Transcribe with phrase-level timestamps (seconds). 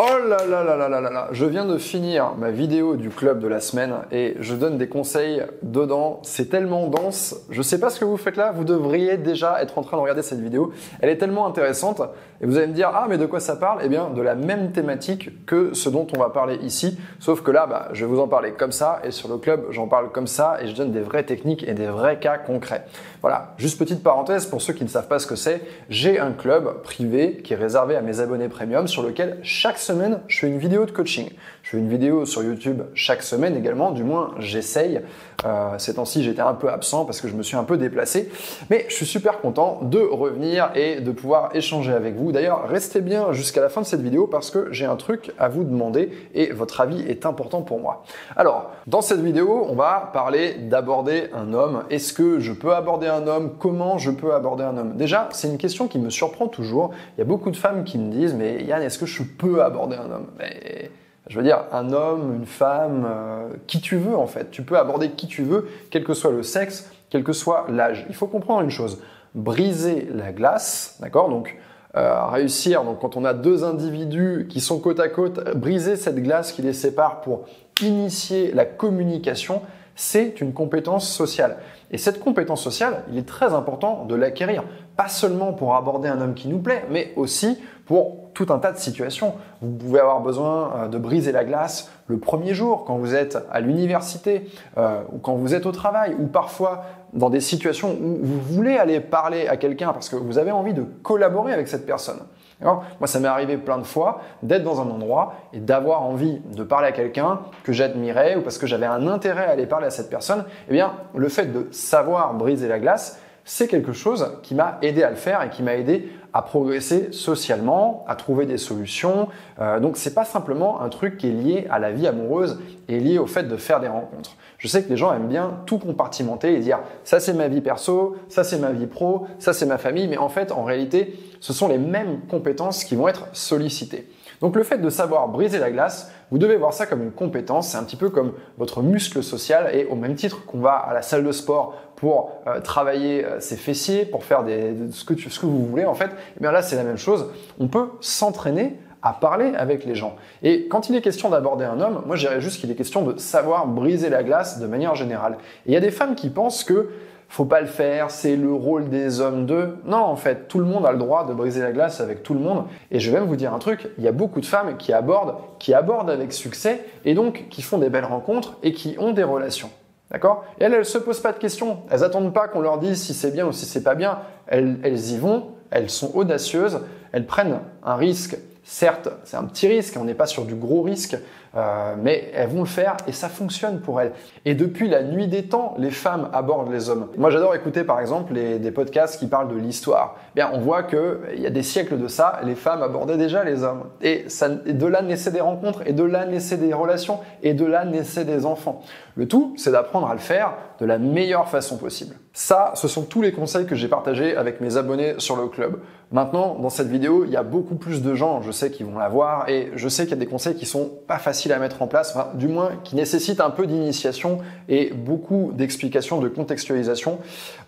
[0.00, 4.54] All là Je viens de finir ma vidéo du club de la semaine et je
[4.54, 6.20] donne des conseils dedans.
[6.22, 7.36] C'est tellement dense.
[7.50, 8.52] Je sais pas ce que vous faites là.
[8.52, 10.72] Vous devriez déjà être en train de regarder cette vidéo.
[11.00, 12.02] Elle est tellement intéressante
[12.40, 13.80] et vous allez me dire ah mais de quoi ça parle?
[13.82, 16.98] Eh bien de la même thématique que ce dont on va parler ici.
[17.18, 19.66] Sauf que là, bah, je vais vous en parler comme ça et sur le club
[19.70, 22.84] j'en parle comme ça et je donne des vraies techniques et des vrais cas concrets.
[23.20, 23.54] Voilà.
[23.58, 25.62] Juste petite parenthèse pour ceux qui ne savent pas ce que c'est.
[25.88, 30.09] J'ai un club privé qui est réservé à mes abonnés premium sur lequel chaque semaine,
[30.28, 31.30] je fais une vidéo de coaching.
[31.70, 35.02] Je fais une vidéo sur YouTube chaque semaine également, du moins j'essaye.
[35.44, 38.28] Euh, ces temps-ci, j'étais un peu absent parce que je me suis un peu déplacé.
[38.70, 42.32] Mais je suis super content de revenir et de pouvoir échanger avec vous.
[42.32, 45.48] D'ailleurs, restez bien jusqu'à la fin de cette vidéo parce que j'ai un truc à
[45.48, 48.02] vous demander et votre avis est important pour moi.
[48.34, 51.84] Alors, dans cette vidéo, on va parler d'aborder un homme.
[51.88, 53.52] Est-ce que je peux aborder un homme?
[53.60, 54.96] Comment je peux aborder un homme?
[54.96, 56.90] Déjà, c'est une question qui me surprend toujours.
[57.16, 59.62] Il y a beaucoup de femmes qui me disent, mais Yann, est-ce que je peux
[59.62, 60.26] aborder un homme?
[60.36, 60.90] Mais
[61.30, 64.50] je veux dire, un homme, une femme, euh, qui tu veux en fait.
[64.50, 68.04] Tu peux aborder qui tu veux, quel que soit le sexe, quel que soit l'âge.
[68.08, 69.00] Il faut comprendre une chose.
[69.36, 71.56] Briser la glace, d'accord Donc,
[71.96, 76.20] euh, réussir, donc quand on a deux individus qui sont côte à côte, briser cette
[76.20, 77.44] glace qui les sépare pour
[77.80, 79.62] initier la communication,
[79.94, 81.58] c'est une compétence sociale.
[81.90, 84.64] Et cette compétence sociale, il est très important de l'acquérir,
[84.96, 88.70] pas seulement pour aborder un homme qui nous plaît, mais aussi pour tout un tas
[88.70, 89.34] de situations.
[89.60, 93.38] Vous pouvez avoir besoin euh, de briser la glace le premier jour, quand vous êtes
[93.50, 98.18] à l'université, euh, ou quand vous êtes au travail, ou parfois dans des situations où
[98.22, 101.86] vous voulez aller parler à quelqu'un parce que vous avez envie de collaborer avec cette
[101.86, 102.20] personne.
[102.62, 106.62] Moi, ça m'est arrivé plein de fois d'être dans un endroit et d'avoir envie de
[106.62, 109.90] parler à quelqu'un que j'admirais ou parce que j'avais un intérêt à aller parler à
[109.90, 110.44] cette personne.
[110.68, 115.02] Eh bien, le fait de savoir briser la glace, c'est quelque chose qui m'a aidé
[115.02, 119.28] à le faire et qui m'a aidé à progresser socialement, à trouver des solutions.
[119.60, 123.00] Euh, donc c'est pas simplement un truc qui est lié à la vie amoureuse et
[123.00, 124.36] lié au fait de faire des rencontres.
[124.58, 127.60] Je sais que les gens aiment bien tout compartimenter et dire ça c'est ma vie
[127.60, 131.18] perso, ça c'est ma vie pro, ça c'est ma famille, mais en fait en réalité
[131.40, 134.08] ce sont les mêmes compétences qui vont être sollicitées.
[134.40, 137.68] Donc le fait de savoir briser la glace, vous devez voir ça comme une compétence,
[137.68, 140.94] c'est un petit peu comme votre muscle social et au même titre qu'on va à
[140.94, 145.14] la salle de sport pour euh, travailler euh, ses fessiers, pour faire des, ce, que
[145.14, 147.26] ce que vous voulez en fait, et eh bien là c'est la même chose.
[147.60, 150.16] On peut s'entraîner à parler avec les gens.
[150.42, 153.02] Et quand il est question d'aborder un homme, moi je dirais juste qu'il est question
[153.02, 155.36] de savoir briser la glace de manière générale.
[155.66, 156.88] Et il y a des femmes qui pensent que
[157.28, 159.76] faut pas le faire, c'est le rôle des hommes d'eux.
[159.84, 162.34] Non, en fait, tout le monde a le droit de briser la glace avec tout
[162.34, 162.64] le monde.
[162.90, 164.92] Et je vais même vous dire un truc, il y a beaucoup de femmes qui
[164.92, 169.12] abordent, qui abordent avec succès et donc qui font des belles rencontres et qui ont
[169.12, 169.70] des relations.
[170.10, 170.44] D'accord?
[170.58, 171.82] Et elles, elles se posent pas de questions.
[171.90, 174.18] Elles attendent pas qu'on leur dise si c'est bien ou si c'est pas bien.
[174.46, 176.80] Elles, elles y vont, elles sont audacieuses,
[177.12, 180.82] elles prennent un risque Certes, c'est un petit risque, on n'est pas sur du gros
[180.82, 181.16] risque,
[181.56, 184.12] euh, mais elles vont le faire et ça fonctionne pour elles.
[184.44, 187.08] Et depuis la nuit des temps, les femmes abordent les hommes.
[187.16, 190.16] Moi, j'adore écouter par exemple des podcasts qui parlent de l'histoire.
[190.34, 193.42] Bien, on voit que il y a des siècles de ça, les femmes abordaient déjà
[193.42, 193.84] les hommes.
[194.02, 194.26] Et,
[194.66, 197.84] et de là naissaient des rencontres, et de là naissaient des relations, et de là
[197.84, 198.82] naissaient des enfants.
[199.16, 202.14] Le tout, c'est d'apprendre à le faire de la meilleure façon possible.
[202.32, 205.80] Ça, ce sont tous les conseils que j'ai partagés avec mes abonnés sur le club.
[206.12, 208.98] Maintenant, dans cette vidéo, il y a beaucoup plus de gens, je sais, qui vont
[208.98, 211.60] la voir et je sais qu'il y a des conseils qui sont pas faciles à
[211.60, 214.38] mettre en place, enfin, du moins qui nécessitent un peu d'initiation
[214.68, 217.18] et beaucoup d'explications, de contextualisation.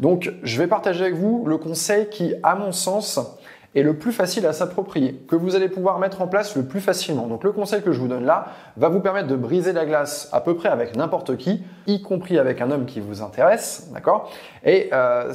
[0.01, 3.21] Donc, je vais partager avec vous le conseil qui, à mon sens,
[3.75, 6.81] est le plus facile à s'approprier, que vous allez pouvoir mettre en place le plus
[6.81, 7.27] facilement.
[7.27, 8.47] Donc le conseil que je vous donne là
[8.77, 12.39] va vous permettre de briser la glace à peu près avec n'importe qui, y compris
[12.39, 14.31] avec un homme qui vous intéresse, d'accord?
[14.65, 15.33] Et euh,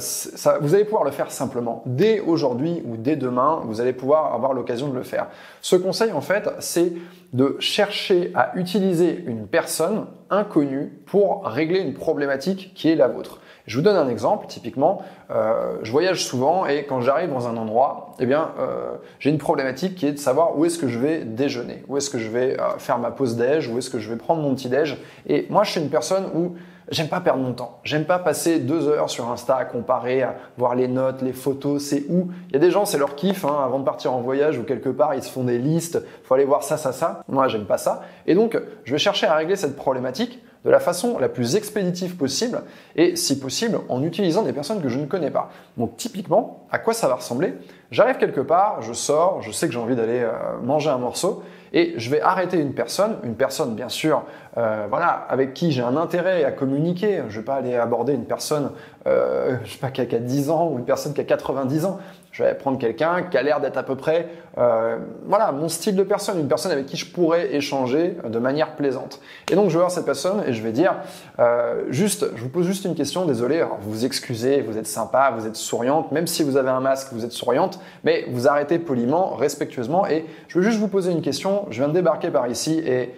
[0.60, 1.82] vous allez pouvoir le faire simplement.
[1.86, 5.26] Dès aujourd'hui ou dès demain, vous allez pouvoir avoir l'occasion de le faire.
[5.60, 6.92] Ce conseil en fait, c'est
[7.32, 13.40] de chercher à utiliser une personne inconnue pour régler une problématique qui est la vôtre.
[13.68, 17.56] Je vous donne un exemple, typiquement, euh, je voyage souvent et quand j'arrive dans un
[17.58, 20.98] endroit, eh bien, euh, j'ai une problématique qui est de savoir où est-ce que je
[20.98, 23.98] vais déjeuner, où est-ce que je vais euh, faire ma pause déj, où est-ce que
[23.98, 24.96] je vais prendre mon petit déj.
[25.26, 26.54] Et moi, je suis une personne où
[26.90, 27.80] j'aime pas perdre mon temps.
[27.84, 31.84] J'aime pas passer deux heures sur Insta à comparer, à voir les notes, les photos,
[31.84, 32.28] c'est où.
[32.48, 34.62] Il y a des gens, c'est leur kiff, hein, avant de partir en voyage ou
[34.62, 37.20] quelque part, ils se font des listes, faut aller voir ça, ça, ça.
[37.28, 38.00] Moi, j'aime pas ça.
[38.26, 42.16] Et donc, je vais chercher à régler cette problématique de la façon la plus expéditive
[42.16, 42.62] possible
[42.96, 45.50] et si possible en utilisant des personnes que je ne connais pas.
[45.76, 47.54] Donc typiquement, à quoi ça va ressembler?
[47.90, 50.32] J'arrive quelque part, je sors, je sais que j'ai envie d'aller euh,
[50.62, 54.24] manger un morceau et je vais arrêter une personne, une personne bien sûr,
[54.56, 57.22] euh, voilà, avec qui j'ai un intérêt à communiquer.
[57.28, 58.70] Je vais pas aller aborder une personne
[59.06, 61.98] euh, je sais pas, qui a 10 ans ou une personne qui a 90 ans.
[62.38, 65.96] Je vais prendre quelqu'un qui a l'air d'être à peu près, euh, voilà, mon style
[65.96, 69.20] de personne, une personne avec qui je pourrais échanger de manière plaisante.
[69.50, 70.94] Et donc je vais voir cette personne et je vais dire,
[71.40, 75.32] euh, juste, je vous pose juste une question, désolé, vous vous excusez, vous êtes sympa,
[75.36, 78.78] vous êtes souriante, même si vous avez un masque, vous êtes souriante, mais vous arrêtez
[78.78, 82.46] poliment, respectueusement, et je veux juste vous poser une question, je viens de débarquer par
[82.46, 83.16] ici et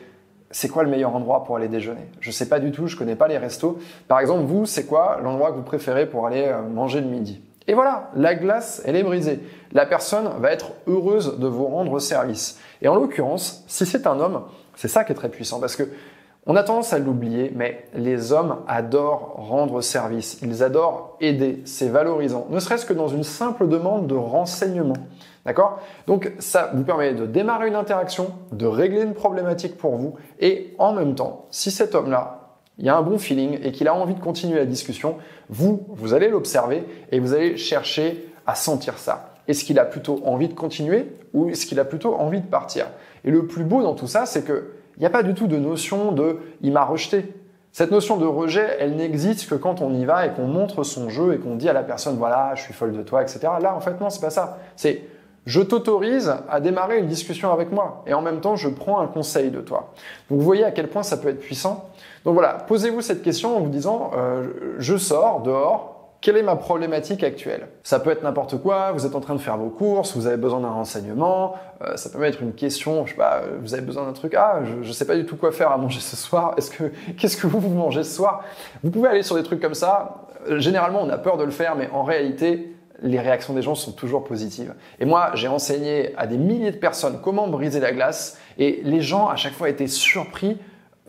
[0.50, 2.08] c'est quoi le meilleur endroit pour aller déjeuner?
[2.20, 3.78] Je sais pas du tout, je connais pas les restos.
[4.08, 7.42] Par exemple, vous, c'est quoi l'endroit que vous préférez pour aller euh, manger le midi?
[7.70, 9.38] Et voilà, la glace, elle est brisée.
[9.70, 12.58] La personne va être heureuse de vous rendre service.
[12.82, 14.42] Et en l'occurrence, si c'est un homme,
[14.74, 15.84] c'est ça qui est très puissant parce que
[16.46, 21.90] on a tendance à l'oublier, mais les hommes adorent rendre service, ils adorent aider, c'est
[21.90, 24.96] valorisant, ne serait-ce que dans une simple demande de renseignement.
[25.46, 25.78] D'accord?
[26.08, 30.74] Donc ça vous permet de démarrer une interaction, de régler une problématique pour vous, et
[30.78, 32.39] en même temps, si cet homme-là,
[32.80, 35.16] il y a un bon feeling et qu'il a envie de continuer la discussion,
[35.50, 39.34] vous, vous allez l'observer et vous allez chercher à sentir ça.
[39.48, 42.86] Est-ce qu'il a plutôt envie de continuer ou est-ce qu'il a plutôt envie de partir?
[43.24, 45.46] Et le plus beau dans tout ça, c'est que il n'y a pas du tout
[45.46, 47.34] de notion de il m'a rejeté.
[47.72, 51.08] Cette notion de rejet, elle n'existe que quand on y va et qu'on montre son
[51.08, 53.40] jeu et qu'on dit à la personne voilà, je suis folle de toi, etc.
[53.60, 54.58] Là, en fait, non, c'est pas ça.
[54.74, 55.02] C'est
[55.46, 59.06] je t'autorise à démarrer une discussion avec moi et en même temps, je prends un
[59.06, 59.92] conseil de toi.
[60.28, 61.88] Donc, vous voyez à quel point ça peut être puissant.
[62.24, 66.56] Donc voilà, posez-vous cette question en vous disant euh, je sors dehors, quelle est ma
[66.56, 67.68] problématique actuelle?
[67.82, 70.36] Ça peut être n'importe quoi, vous êtes en train de faire vos courses, vous avez
[70.36, 73.82] besoin d'un renseignement, euh, ça peut être une question, je sais pas, euh, vous avez
[73.82, 76.16] besoin d'un truc, ah, je, je sais pas du tout quoi faire à manger ce
[76.16, 78.44] soir, est-ce que, qu'est-ce que vous, vous mangez ce soir?
[78.84, 81.50] Vous pouvez aller sur des trucs comme ça, euh, généralement on a peur de le
[81.50, 82.69] faire, mais en réalité,
[83.02, 84.74] les réactions des gens sont toujours positives.
[84.98, 89.00] Et moi, j'ai enseigné à des milliers de personnes comment briser la glace, et les
[89.00, 90.58] gens à chaque fois étaient surpris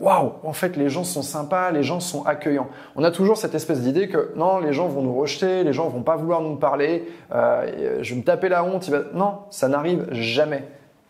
[0.02, 2.68] waouh, en fait, les gens sont sympas, les gens sont accueillants.
[2.96, 5.88] On a toujours cette espèce d'idée que non, les gens vont nous rejeter, les gens
[5.88, 8.90] vont pas vouloir nous parler, euh, je vais me taper la honte.
[9.14, 10.64] Non, ça n'arrive jamais,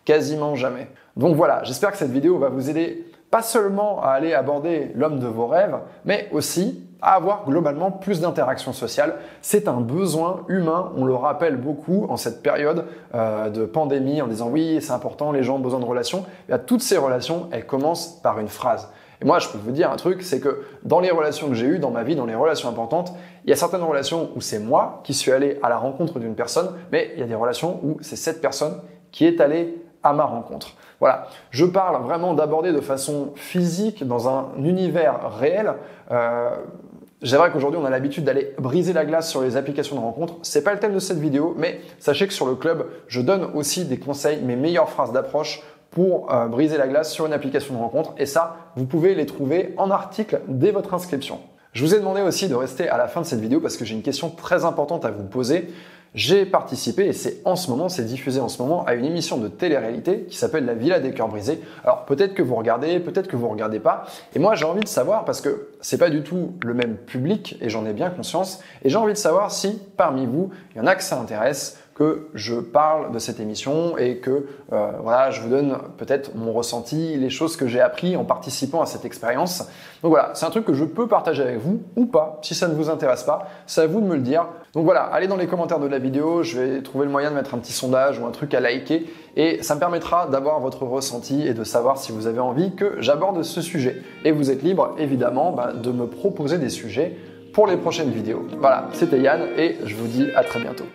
[0.05, 0.89] quasiment jamais.
[1.17, 5.19] Donc voilà, j'espère que cette vidéo va vous aider pas seulement à aller aborder l'homme
[5.19, 9.17] de vos rêves, mais aussi à avoir globalement plus d'interactions sociales.
[9.41, 12.85] C'est un besoin humain, on le rappelle beaucoup en cette période
[13.15, 16.25] euh, de pandémie en disant oui, c'est important, les gens ont besoin de relations.
[16.67, 18.89] Toutes ces relations, elles commencent par une phrase.
[19.21, 21.67] Et moi, je peux vous dire un truc, c'est que dans les relations que j'ai
[21.67, 23.13] eues dans ma vie, dans les relations importantes,
[23.45, 26.35] il y a certaines relations où c'est moi qui suis allé à la rencontre d'une
[26.35, 28.75] personne, mais il y a des relations où c'est cette personne
[29.11, 30.75] qui est allée à ma rencontre.
[31.01, 35.75] Voilà, je parle vraiment d'aborder de façon physique, dans un univers réel,
[36.11, 36.51] euh,
[37.23, 40.35] J'aimerais qu'aujourd'hui on a l'habitude d'aller briser la glace sur les applications de rencontre.
[40.43, 43.49] C'est pas le thème de cette vidéo, mais sachez que sur le club, je donne
[43.55, 45.63] aussi des conseils, mes meilleures phrases d'approche
[45.93, 48.13] pour euh, briser la glace sur une application de rencontre.
[48.19, 51.39] Et ça, vous pouvez les trouver en article dès votre inscription.
[51.73, 53.85] Je vous ai demandé aussi de rester à la fin de cette vidéo parce que
[53.85, 55.73] j'ai une question très importante à vous poser
[56.15, 59.39] j'ai participé, et c'est en ce moment, c'est diffusé en ce moment, à une émission
[59.39, 61.61] de télé-réalité qui s'appelle La Villa des Cœurs Brisés.
[61.85, 64.05] Alors peut-être que vous regardez, peut-être que vous regardez pas.
[64.35, 67.57] Et moi j'ai envie de savoir, parce que c'est pas du tout le même public,
[67.61, 70.81] et j'en ai bien conscience, et j'ai envie de savoir si parmi vous, il y
[70.81, 75.31] en a que ça intéresse, que je parle de cette émission et que euh, voilà,
[75.31, 79.05] je vous donne peut-être mon ressenti, les choses que j'ai appris en participant à cette
[79.05, 79.61] expérience.
[80.03, 82.39] Donc voilà, c'est un truc que je peux partager avec vous ou pas.
[82.43, 84.47] Si ça ne vous intéresse pas, c'est à vous de me le dire.
[84.73, 87.35] Donc voilà, allez dans les commentaires de la vidéo, je vais trouver le moyen de
[87.35, 89.07] mettre un petit sondage ou un truc à liker
[89.37, 92.97] et ça me permettra d'avoir votre ressenti et de savoir si vous avez envie que
[93.01, 94.03] j'aborde ce sujet.
[94.25, 97.17] Et vous êtes libre évidemment bah, de me proposer des sujets
[97.53, 98.47] pour les prochaines vidéos.
[98.59, 100.87] Voilà, c'était Yann et je vous dis à très bientôt.